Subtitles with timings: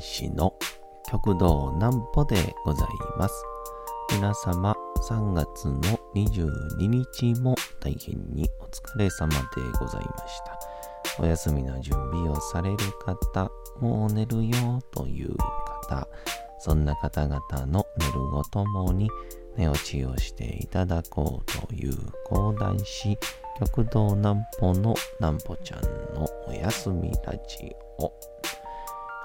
[0.00, 0.54] 講談師の
[1.10, 2.88] 極道南歩でござい
[3.18, 3.34] ます。
[4.10, 4.74] 皆様、
[5.08, 5.80] 3月の
[6.14, 9.38] 22日も大変にお疲れ様で
[9.78, 10.58] ございました。
[11.22, 15.36] お休みの準備をされる方、もう寝るよという
[15.82, 16.08] 方、
[16.58, 19.10] そんな方々の寝るごともに
[19.56, 23.18] 寝落ちをしていただこうという講談師、
[23.58, 25.82] 極道南歩の南歩ちゃん
[26.14, 28.39] のおやすみラジオ。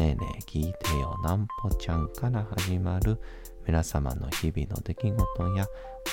[0.00, 3.20] ねえねえ聞いてよなんぽちゃんから始まる
[3.66, 5.66] 皆様の日々の出来事や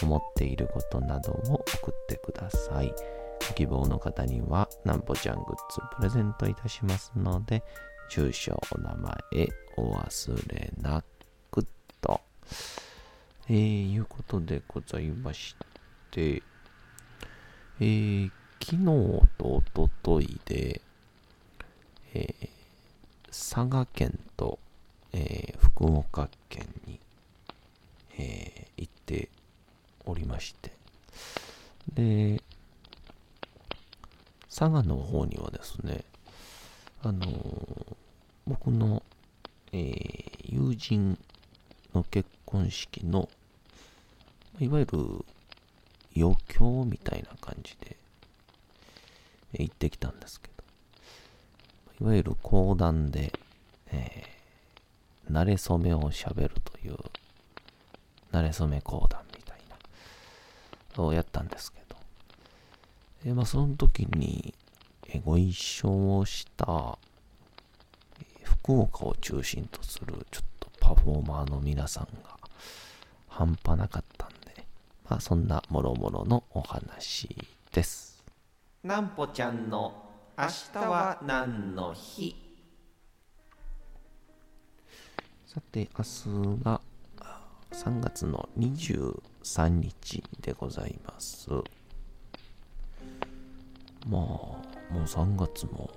[0.04, 2.94] 思っていることなどを送ってください。
[3.48, 7.64] ご希望の方にはなんぽちゃんグッズプレゼントいたしますので、
[8.10, 11.02] 住所、お名前お忘れな
[11.50, 11.66] く
[12.02, 12.20] と。
[13.48, 15.56] えー、いうことでございまし
[16.12, 16.44] て、
[17.80, 18.86] えー、昨日
[19.38, 20.82] と一昨日で、
[22.14, 22.57] えー
[23.40, 24.58] 佐賀県と、
[25.14, 27.00] えー福岡県に、
[28.18, 29.30] えー行って
[30.06, 30.72] おりまして、
[31.94, 32.42] で、
[34.50, 36.04] 佐賀の方にはですね、
[37.04, 37.96] あのー
[38.48, 39.04] 僕の、
[39.72, 41.16] えー友人
[41.94, 43.30] の結婚式の、
[44.60, 45.26] いわゆる
[46.16, 47.98] 余興みたいな感じで、
[49.54, 50.57] 行ってきたんですけど、
[52.00, 53.34] いわゆる講談で、
[53.92, 56.98] えー、慣れ初めを喋るという、
[58.32, 59.58] 慣れ初め講談みたい
[60.96, 61.96] な、をやったんですけど、
[63.26, 64.54] えーまあ、その時に、
[65.10, 67.00] えーご一緒をした、
[68.44, 72.38] 福岡を中心とするちょっとパフォーマーの皆さんが
[73.28, 74.66] 半端なかったんで、
[75.10, 77.36] まあ、そんなもろもろのお話
[77.72, 78.24] です。
[78.84, 80.07] なんぽちゃんの
[80.40, 82.36] 明日は何の日？
[85.48, 86.80] さて、明日が
[87.72, 91.50] 3月の23日でございます。
[94.08, 94.62] まあ、も
[94.94, 95.90] う3月も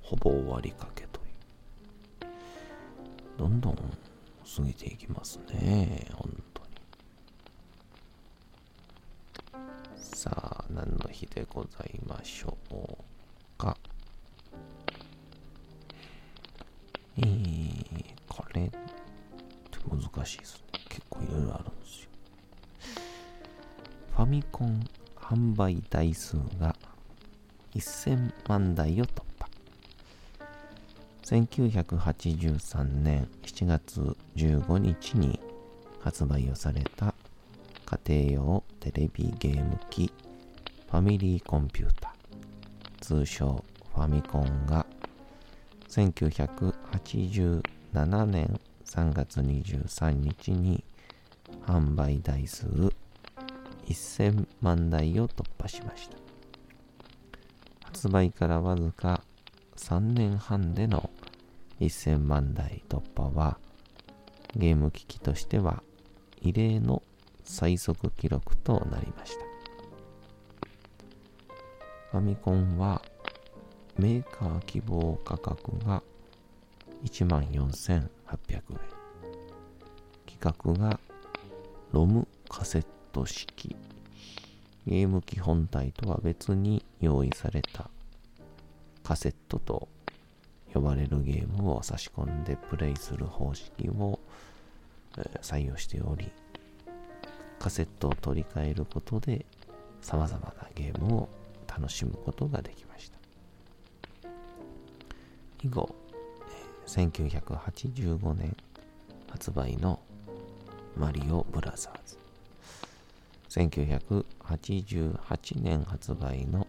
[0.00, 2.26] ほぼ終わりかけという。
[3.36, 6.68] どんどん過ぎていきますね、本当に。
[9.98, 13.03] さあ、何の日でございましょう？
[20.24, 20.80] しいですね。
[20.88, 22.08] 結構いろいろあるんですよ。
[24.16, 24.84] ファミコン
[25.16, 26.74] 販売台数が
[27.74, 29.48] 1000万台を突破。
[31.24, 35.40] 1983年7月15日に
[36.00, 37.14] 発売をされた
[37.86, 37.98] 家
[38.28, 40.12] 庭用テレビゲーム機
[40.90, 42.14] ファミリーコンピュータ
[43.00, 43.64] 通称
[43.94, 44.84] ファミコンが
[45.88, 50.84] 1987年3月23日に
[51.66, 52.66] 販売台数
[53.86, 56.16] 1000万台を突破しました。
[57.84, 59.22] 発売からわずか
[59.76, 61.10] 3年半での
[61.80, 63.58] 1000万台突破は
[64.56, 65.82] ゲーム機器としては
[66.40, 67.02] 異例の
[67.42, 69.44] 最速記録となりました。
[72.12, 73.02] ファミコンは
[73.98, 76.02] メーカー希望価格が
[77.04, 78.08] 1万4000
[78.48, 78.62] 14,800円。
[80.26, 81.00] 規格が
[81.92, 83.76] ロムカセット式。
[84.86, 87.88] ゲーム機本体とは別に用意された
[89.02, 89.88] カセットと
[90.74, 94.18] 呼ばれるゲームを差し込んでプレイする方式を、
[95.42, 96.32] 採用しており
[97.60, 99.46] カセットを取り替えることで
[100.02, 101.28] 様々なゲームを
[101.68, 103.18] 楽しむことができました。
[105.62, 105.94] 以後、
[106.86, 108.56] 1985年
[109.30, 110.00] 発売の
[110.96, 112.16] マリオブラザーズ。
[113.48, 116.66] 1988年発売の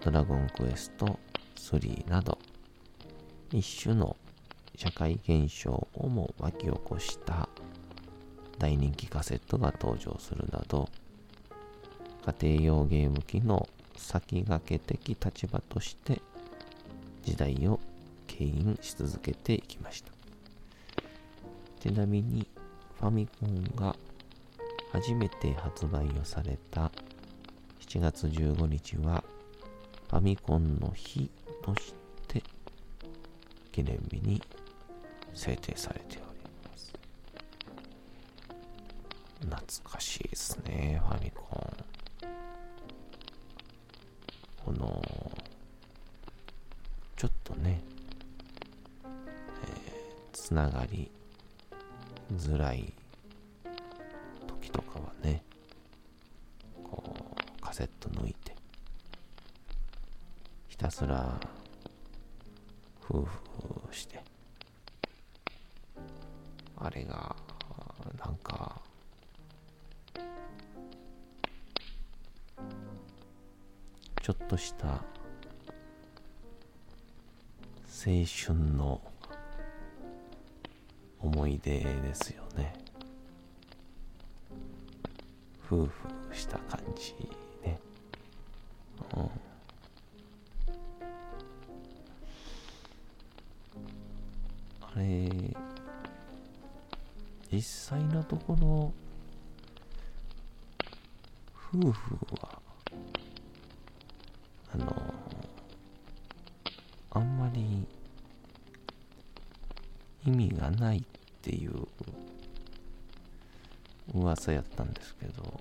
[0.00, 1.18] ドラゴンクエスト
[1.56, 2.38] 3など
[3.52, 4.16] 一種の
[4.76, 7.48] 社会現象をも巻き起こした
[8.58, 10.88] 大人気カセットが登場するなど
[12.40, 16.22] 家庭用ゲーム機の先駆け的立場として
[17.22, 17.78] 時代を
[18.36, 20.12] 牽引し続けていきました。
[21.80, 22.46] ちなみに、
[22.98, 23.94] ファミコンが
[24.92, 26.90] 初めて発売をされた
[27.80, 29.22] 7月15日は、
[30.10, 31.30] ファミコンの日
[31.62, 31.94] とし
[32.28, 32.42] て
[33.72, 34.42] 記念日に
[35.32, 36.40] 制定されており
[36.70, 36.92] ます。
[39.40, 41.94] 懐かしいですね、ファミコン。
[44.64, 45.23] この、
[50.54, 51.10] つながり
[52.32, 52.94] づらい
[54.46, 55.42] 時とかはね、
[56.84, 57.02] こ
[57.58, 58.54] う、カセット抜いて、
[60.68, 61.40] ひたすら、
[63.02, 63.32] 夫婦
[63.90, 64.22] して、
[66.76, 67.34] あれが、
[68.24, 68.80] なんか、
[74.22, 75.02] ちょっとした青
[78.24, 79.00] 春の
[81.44, 82.72] 思い出ですよね。
[85.66, 85.92] 夫婦
[86.32, 87.14] した感じ
[87.62, 87.78] ね。
[89.14, 89.30] うん。
[94.80, 95.28] あれ
[97.52, 98.94] 実際のところ
[101.74, 102.58] 夫婦は
[104.72, 105.14] あの
[107.10, 107.86] あんまり
[110.26, 111.04] 意味がない
[111.44, 111.86] っていう
[114.14, 115.60] 噂やったんですけど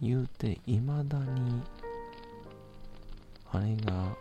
[0.00, 1.62] 言うていまだに
[3.50, 4.14] あれが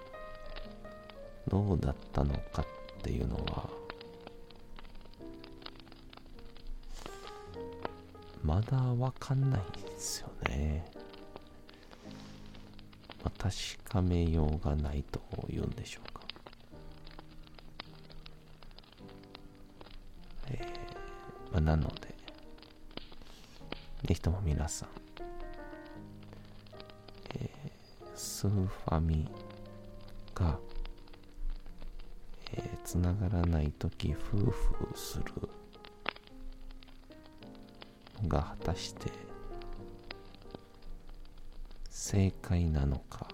[1.47, 2.65] どうだったのかっ
[3.03, 3.69] ていうのは
[8.44, 10.85] まだわかんないですよね。
[13.38, 16.12] 確かめようがないと言うんでしょう
[21.53, 22.15] まあ、なので、
[24.05, 24.89] ぜひとも皆さん、
[27.35, 29.29] えー、スーファミ
[30.33, 30.57] が、
[32.53, 35.23] えー、つながらないとき夫婦する
[38.27, 39.11] が果たして
[41.89, 43.27] 正解なのか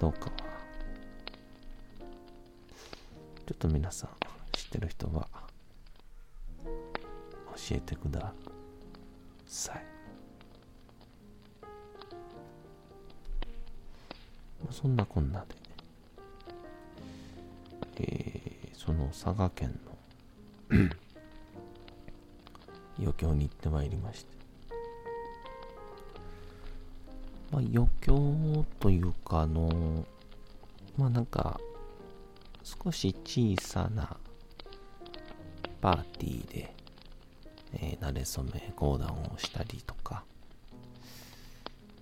[0.00, 0.52] どうかは。
[3.46, 4.10] ちょっと皆さん
[4.52, 5.41] 知ってる人は
[7.70, 8.32] えてくだ
[9.46, 9.84] さい
[14.70, 15.44] そんなこんな
[17.96, 19.78] で、えー、その佐賀県
[20.70, 20.78] の
[22.98, 24.32] 余興に行ってまいりまして。
[27.52, 30.06] まあ、余興というか、あの、
[30.96, 31.60] まあなんか、
[32.64, 34.16] 少し小さな
[35.82, 36.74] パーティーで、
[37.74, 40.24] えー、慣れ初め講談をしたりとか、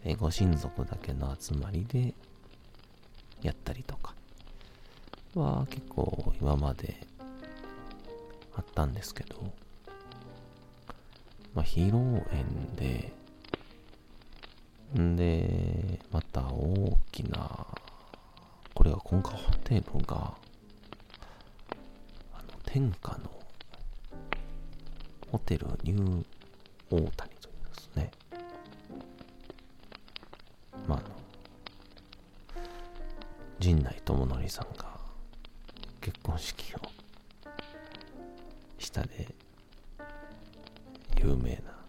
[0.04, 2.14] えー、ご親族だけの集まりで
[3.42, 4.14] やったりとか
[5.34, 6.96] は結構今まで
[8.56, 9.36] あったんですけど、
[11.54, 13.12] まあ、披露宴で、
[14.98, 17.66] んで、また大きな、
[18.74, 20.34] これは今回ホテルが、
[22.34, 23.39] あの、天下の、
[25.30, 26.24] ホテルニュー
[26.90, 28.10] オータニというですね、
[30.88, 31.08] まあ、あの、
[33.60, 34.98] 陣内智則さんが
[36.00, 36.78] 結婚式を
[38.78, 39.28] 下で
[41.18, 41.79] 有名な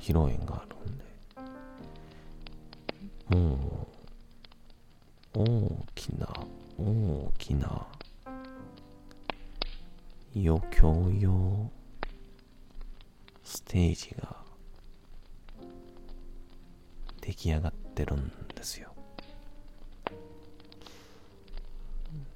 [0.00, 0.98] 披露宴があるん
[3.28, 3.86] でも
[5.34, 6.26] う大きな
[6.78, 7.86] 大きな
[10.34, 11.70] 余興用
[13.44, 14.36] ステージが
[17.20, 18.94] 出来上がってるんですよ。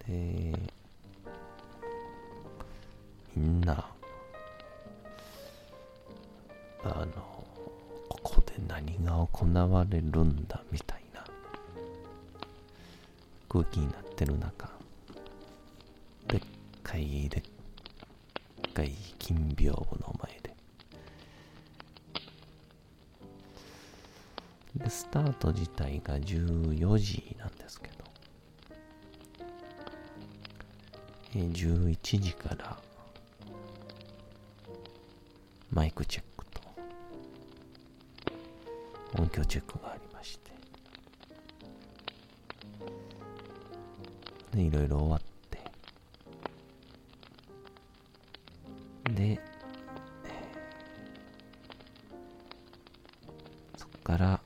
[0.06, 0.52] で、
[3.35, 3.87] みんな、
[6.83, 7.34] あの、
[8.69, 11.25] 何が行われるんだみたいな。
[13.49, 14.69] 空気になってる中、
[16.29, 16.41] でっ
[16.83, 20.55] かいでっかい金屏風の前で、
[24.77, 27.95] で、スタート自体が14時なんですけど、
[31.35, 32.77] 11時から
[35.73, 36.24] マイクチェック。
[39.16, 40.50] 音響チェックがありまして。
[44.54, 45.59] でいろいろ終わって。
[49.12, 49.40] で、
[53.76, 54.40] そこから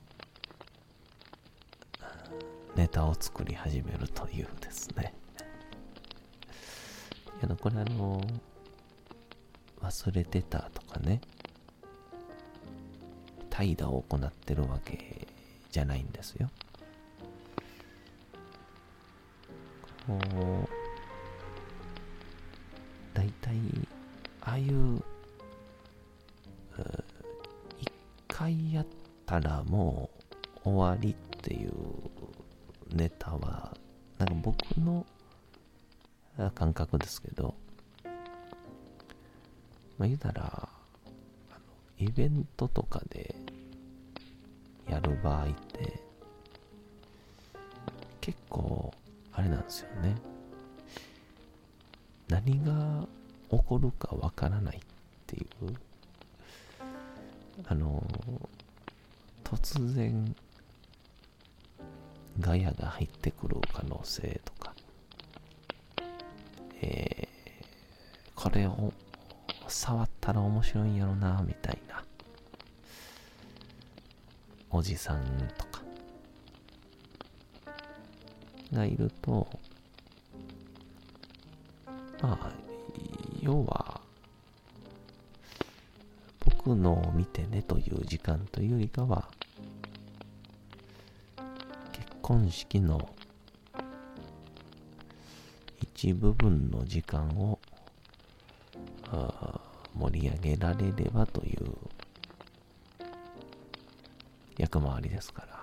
[2.77, 5.15] ネタを作り始めるというですね。
[7.43, 8.21] いやこれあの
[9.81, 11.21] 忘れてたとかね。
[13.59, 15.27] 怠惰を行ってるわけ
[15.73, 16.49] じゃないんですよ。
[20.07, 20.17] こ
[20.65, 20.69] う
[23.13, 23.57] 大体
[24.43, 25.03] ああいう
[27.81, 27.91] 一
[28.29, 28.87] 回やっ
[29.27, 30.09] たらも
[30.65, 31.73] う終わりっていう
[32.95, 33.77] ネタは
[34.19, 35.05] なんか僕の
[36.55, 37.57] 感覚ですけど
[39.99, 40.69] まあ言うたら
[41.99, 43.35] イベントとかで
[44.91, 46.01] やる場合って
[48.21, 48.93] 結構
[49.33, 50.15] あれなんですよね。
[52.29, 53.07] 何が
[53.51, 54.81] 起こるかわからないっ
[55.27, 55.75] ていう
[57.67, 58.03] あの
[59.45, 60.35] 突然
[62.41, 64.75] ガヤが入ってくる可能性とか
[66.83, 67.29] えー
[68.35, 68.93] これを
[69.67, 72.05] 触ったら面白いんやろなみたいな
[74.71, 75.23] おじさん
[75.57, 75.79] とか。
[78.73, 79.47] がいると
[82.21, 82.53] まあ
[83.41, 84.01] 要は
[86.45, 89.29] 僕のを見てねという時間というよりかは
[91.93, 93.09] 結婚式の
[95.81, 97.59] 一部分の時間を
[99.99, 101.73] 盛り上げられればという
[104.79, 105.59] 役回りですから。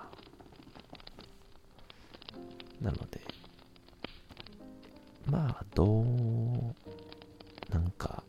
[2.80, 3.20] なので
[5.30, 6.04] まあどう
[7.72, 8.22] なんか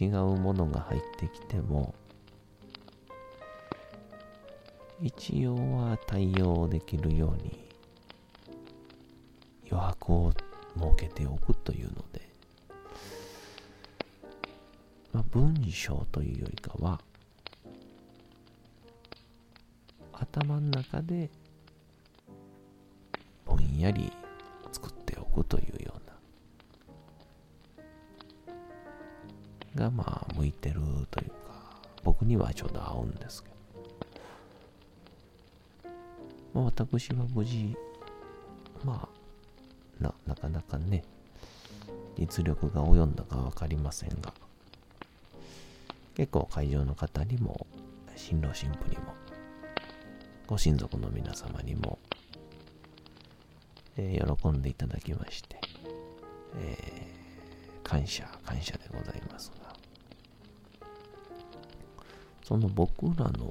[0.00, 1.94] 違うものが入ってきても
[5.02, 7.68] 一応は対応できるように
[9.70, 10.32] 余白を
[10.74, 12.26] 設けておくというので、
[15.12, 17.00] まあ、文章というよりかは
[20.22, 21.28] 頭の中で
[23.44, 24.12] ぼんやり
[24.70, 25.94] 作っておくというよ
[29.74, 29.84] うな。
[29.84, 31.34] がまあ向いてるというか
[32.04, 33.54] 僕にはちょうど合うんですけど、
[36.54, 37.74] まあ、私は無事
[38.84, 39.08] ま
[40.00, 41.02] あななかなかね
[42.18, 44.32] 実力が及んだか分かりませんが
[46.14, 47.66] 結構会場の方にも
[48.14, 49.14] 新郎新婦にも
[50.52, 51.98] ご親族の皆様にも、
[53.96, 55.58] えー喜んでいただきまして、
[56.58, 59.74] えー感謝感謝でございますが
[62.44, 63.46] その僕らの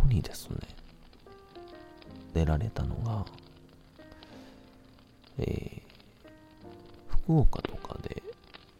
[0.00, 0.56] 後にですね
[2.34, 3.24] 出られたのが、
[5.38, 5.82] えー
[7.24, 8.20] 福岡とかで、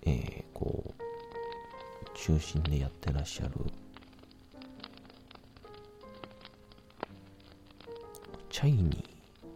[0.04, 3.52] えーこう中心でやってらっしゃる
[8.62, 9.04] チャイニ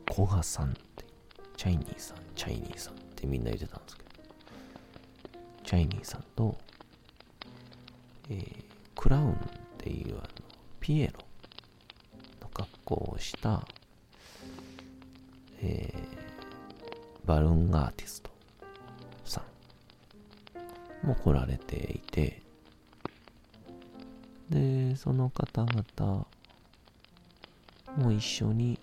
[0.09, 1.05] ー古賀さんって
[1.57, 4.11] チャイニーさんチャイニーさんってみんな言ってたんですけど
[5.65, 6.59] チャイニーさんと、
[8.29, 8.65] えー
[8.97, 9.37] クラウンっ
[9.79, 10.29] ていうあの
[10.81, 11.21] ピエロ
[12.43, 13.63] の格好をした、
[15.63, 18.31] えーバルーンアーティスト
[19.25, 19.41] さ
[21.05, 21.07] ん。
[21.07, 22.43] も来られていて
[24.51, 26.27] でその方々
[27.97, 28.79] も一緒に、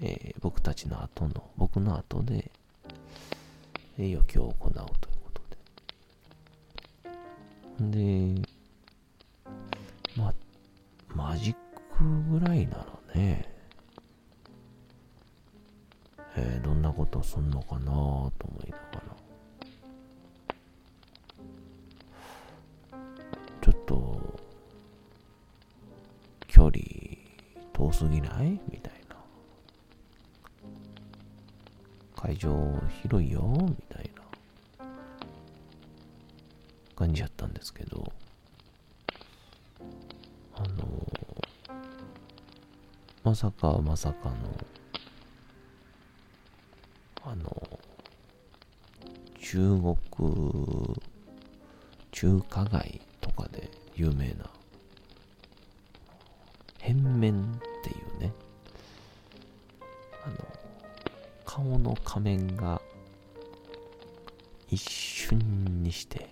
[0.00, 2.50] えー僕たちの後の僕の後で、
[3.98, 4.86] えー余興を行うという
[5.22, 5.40] こと
[7.90, 8.36] で。
[8.36, 8.42] で
[10.16, 10.34] まあ
[11.14, 11.54] マジッ
[11.96, 13.48] クぐらいならね
[16.36, 19.14] えーどんなことすんのかなと思いながら。
[23.60, 24.40] ちょっと
[26.48, 26.74] 距離
[27.72, 28.60] 遠すぎない？
[28.70, 28.93] みたいな。
[32.44, 34.10] 場広いよみたい
[34.78, 34.86] な
[36.96, 38.12] 感じやったんですけど
[40.56, 40.84] あの
[43.22, 44.34] まさかまさかの
[47.26, 47.80] あの
[49.40, 49.96] 中国、
[52.12, 54.50] 中華街とかで有名な、
[62.14, 62.80] 仮面が
[64.70, 65.36] 一瞬
[65.82, 66.30] にして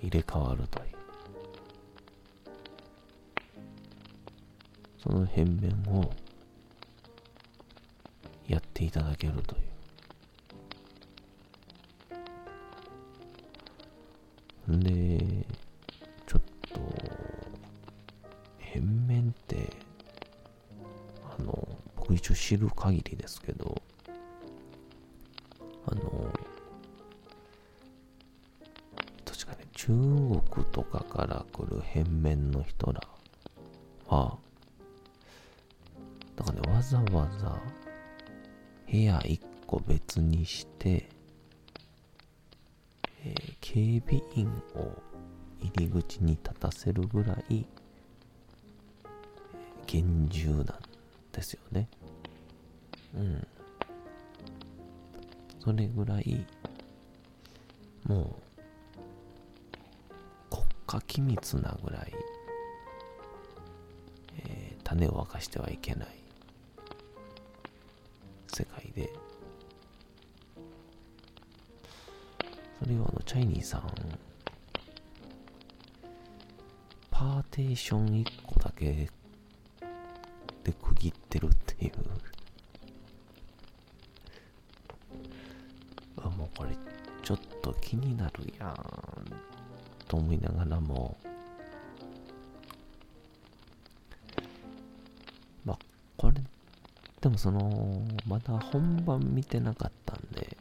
[0.00, 0.86] 入れ替わるという。
[5.02, 6.08] その変面を
[8.46, 9.58] やっていただけるとい
[14.68, 14.78] う。
[14.78, 15.25] で、
[22.14, 23.82] 一応知る限りですけど、
[25.86, 26.32] あの、
[29.24, 33.00] 確かね、中国とかから来る変面の人ら
[34.08, 34.36] は、
[36.36, 37.60] だからね、わざわざ
[38.90, 41.08] 部屋一個別にして、
[43.24, 44.92] えー、警備員を
[45.60, 47.66] 入り口に立たせるぐらい、
[49.86, 50.64] 厳重なん
[51.36, 51.88] ですよね。
[53.14, 53.46] うん。
[55.60, 56.46] それぐらい、
[58.04, 58.36] も
[60.50, 62.12] う、国家機密なぐらい、
[64.38, 66.08] えー、種を明かしてはいけない
[68.48, 69.12] 世界で、
[72.82, 73.82] それをあの、チャイニーさん、
[77.10, 79.10] パーテーション1個だけ
[88.38, 88.76] るやん、
[90.08, 91.16] と思いながらも、
[95.64, 95.78] まあ、
[96.16, 96.40] これ
[97.20, 100.56] でもその、まだ本番見てなかったんで、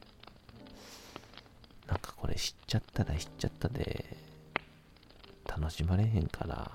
[1.88, 4.18] なんかこれ知っちゃったら知っちゃったで、
[5.48, 6.72] 楽しまれへんから、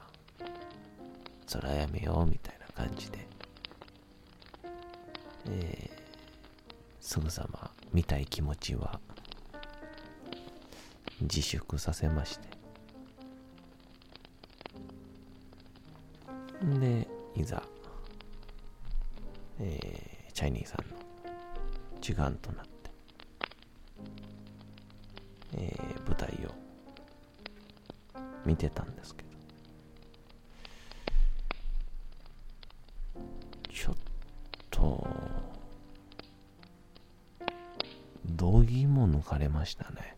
[1.46, 3.26] そらやめようみたいな感じで、
[5.50, 6.00] えー、
[7.00, 9.00] すぐさま見たい気持ちは
[11.22, 12.48] 自粛させまして。
[16.78, 17.62] で、いざ
[19.62, 20.96] えー、チャイニーさんの
[22.00, 22.90] 時間となって、
[25.58, 26.50] えー、舞台を
[28.46, 29.28] 見てたんですけど、
[33.70, 33.96] ちょっ
[34.70, 35.06] と、
[38.24, 40.16] 度肝抜かれましたね。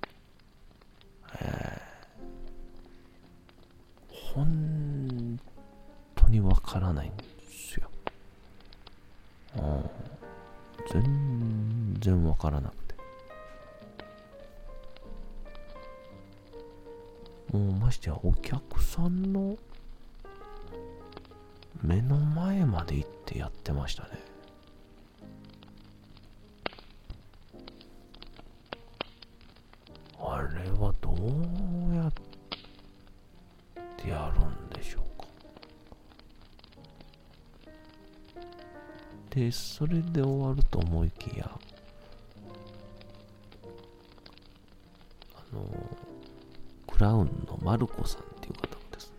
[12.42, 12.94] からなくて。
[17.52, 19.56] もうましてやお客さんの
[21.80, 24.08] 目の前まで行ってやってましたね。
[30.18, 32.12] あれはどうやっ
[33.98, 35.28] てやるんでしょうか
[39.30, 41.50] で、それで終わると思いきや、
[47.02, 49.16] クラウンのマルコさんっていう方もですね、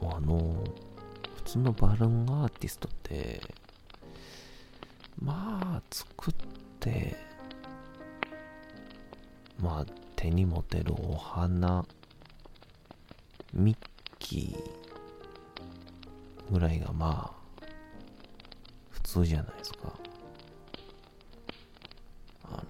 [0.00, 0.64] もうあの、
[1.34, 3.40] 普通のバルーンアーティストって、
[5.20, 6.34] まあ、作っ
[6.78, 7.16] て、
[9.60, 11.84] まあ、手に持てるお花、
[13.52, 13.78] ミッ
[14.20, 17.64] キーぐらいがまあ、
[18.90, 19.92] 普通じゃないですか。
[22.44, 22.62] あの、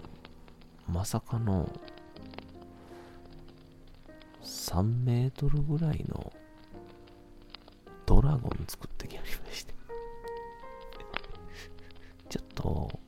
[0.91, 1.69] まさかの、
[4.63, 6.31] 3メートルぐらいの
[8.05, 9.73] ドラゴン作ってきまして。
[12.29, 12.99] ちょっと、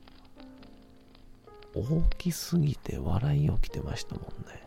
[1.74, 4.66] 大きすぎて笑い起きてましたもんね。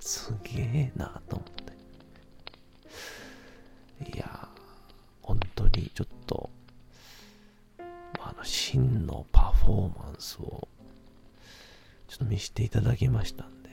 [0.00, 1.48] すげえなと思っ
[4.04, 4.12] て。
[4.12, 4.50] いや
[5.22, 6.50] 本当にちょっと、
[8.20, 10.68] あの、真のパフォーマンスを、
[12.06, 13.63] ちょっと見せていただきましたんで、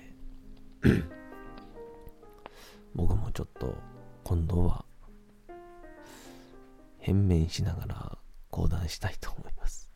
[4.52, 4.86] のは、
[7.00, 8.18] 変面しながら
[8.50, 9.90] 講談したいと思います。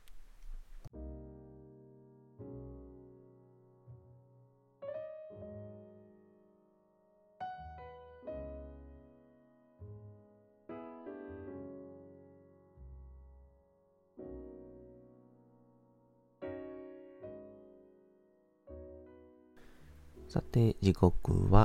[20.28, 21.65] さて時刻は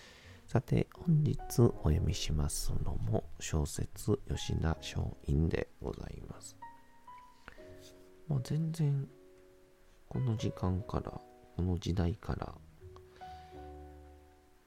[0.51, 6.57] さて、本日お読みしますのも小説吉田松陰でございます。
[8.27, 9.07] まあ、全然
[10.09, 11.09] この時間から、
[11.55, 12.53] この時代から、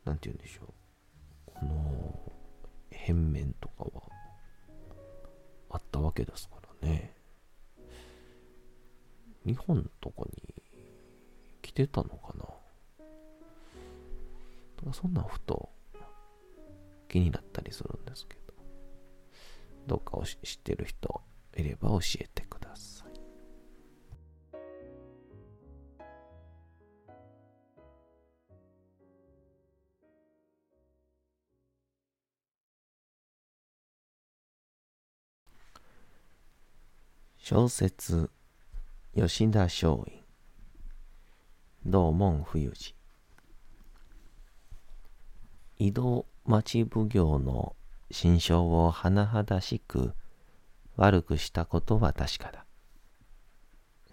[0.07, 1.51] なんて言うんでしょう。
[1.53, 2.33] この
[2.90, 3.90] 変面とかは
[5.68, 7.14] あったわけですからね。
[9.44, 10.62] 日本とかに
[11.61, 12.63] 来てたのかな？
[14.92, 15.70] そんなふと
[17.09, 18.55] 気になったりするんですけど、
[19.87, 21.23] どうかを知ってる人
[21.57, 23.14] いれば教えてください。
[37.38, 38.31] 小説
[39.14, 40.25] 吉田松陰。
[41.85, 42.93] 道門冬治
[45.78, 47.74] 井戸町奉行の
[48.10, 50.14] 心象を甚だしく
[50.96, 52.64] 悪くしたことは確かだ。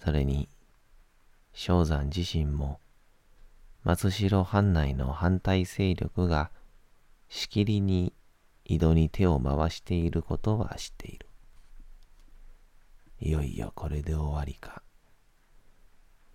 [0.04, 0.50] それに、
[1.54, 2.80] 正山自身も
[3.84, 6.52] 松代藩内の反対勢力が
[7.30, 8.14] しきりに
[8.66, 11.28] 井戸に手を回していることは知っている。
[13.20, 14.82] いよいよこれで終わりか。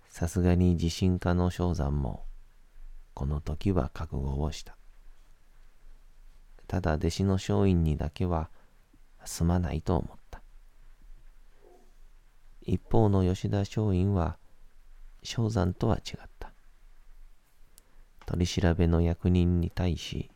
[0.09, 2.25] さすがに自信家の正山も、
[3.13, 4.77] この時は覚悟をした。
[6.67, 8.49] ただ弟子の松陰にだけは
[9.25, 10.41] すまないと思った。
[12.61, 14.37] 一方の吉田松陰は、
[15.23, 16.53] 正山とは違った。
[18.25, 20.29] 取り調べの役人に対し、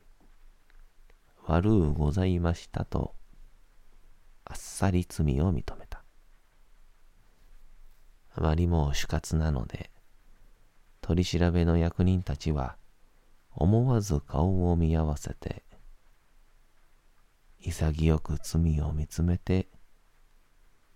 [1.46, 3.14] 悪うございましたと、
[4.46, 6.04] あっさり罪を認めた。
[8.34, 9.92] あまりも死活なので、
[11.02, 12.78] 取り調べの役人たちは
[13.54, 15.66] 思わず顔を見合わせて、
[17.64, 19.68] 潔く罪を見つめて、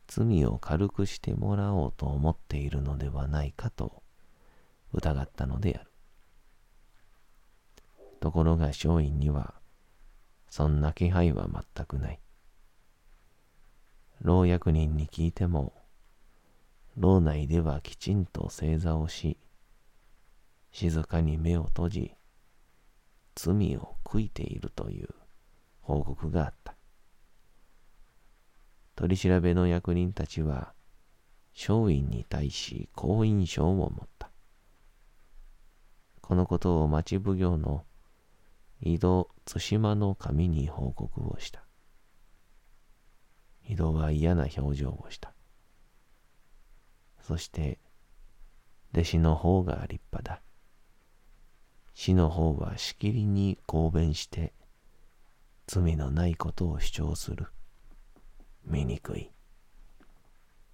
[0.08, 4.02] 罪を軽くしてもらおうと思っているのではないかと
[4.92, 5.92] 疑ったのである。
[8.20, 9.54] ところが松陰には、
[10.50, 12.20] そんな気配は全くない。
[14.22, 15.74] 老役人に聞いても、
[16.98, 19.38] 牢内ではきちんと正座をし、
[20.72, 22.16] 静かに目を閉じ、
[23.36, 25.10] 罪を悔いているという
[25.86, 26.76] 報告があった。
[28.96, 30.74] 取り調べの役人たちは、
[31.54, 34.32] 松陰に対し好印象を持った。
[36.22, 37.86] このことを町奉行の
[38.82, 41.64] 井戸対馬の神に報告をした。
[43.70, 45.34] 井戸は嫌な表情をした。
[47.22, 47.78] そして、
[48.92, 50.42] 弟子の方が立派だ。
[51.94, 54.52] 死の方はしきりに公弁して、
[55.68, 57.48] 罪のないことを主張する。
[58.66, 59.32] 醜い。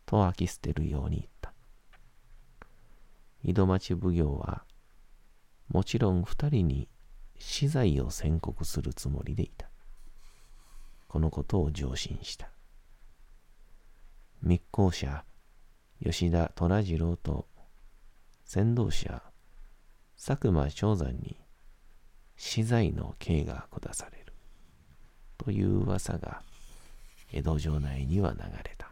[0.06, 1.54] と飽き捨てるように言った。
[3.44, 4.66] 井戸町奉行は、
[5.70, 6.90] もちろん二人に
[7.40, 9.70] 死罪を宣告するつもりでいた。
[11.08, 12.52] このことを上申した。
[14.42, 15.24] 密航者
[16.04, 17.48] 吉田虎次郎と
[18.44, 19.22] 先導者
[20.18, 21.38] 佐久間昌山に
[22.36, 24.21] 死罪の刑が下される
[25.44, 26.42] という噂が
[27.34, 28.92] 江戸城内には流れた。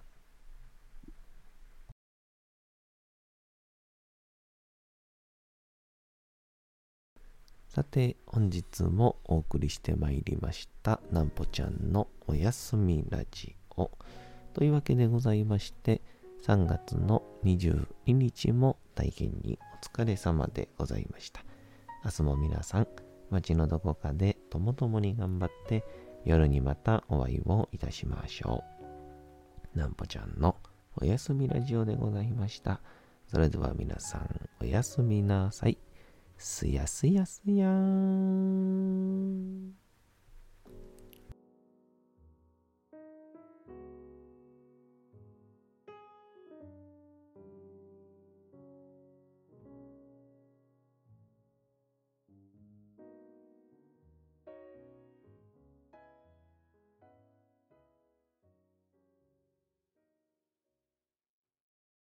[7.68, 13.92] さて、本日もお送りしてまいりました、なんぽちゃんのおやすみラジオ。
[14.54, 16.02] というわけでございまして、
[16.48, 21.44] 3月の22日も大変にお疲れ様でございました。
[22.04, 22.88] 明日も皆さん、
[23.30, 25.84] 街のどこかでともともに頑張って、
[26.26, 28.64] 夜にまたお会いをいたしましょ
[29.76, 29.78] う。
[29.78, 30.56] なんぽちゃんの
[30.98, 32.82] おやすみラジオでございました。
[33.28, 35.78] それでは皆さん、おやすみなさい。
[36.38, 39.74] すやすやすやーん。